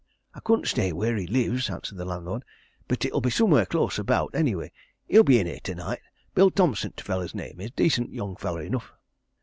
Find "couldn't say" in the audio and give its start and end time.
0.39-0.91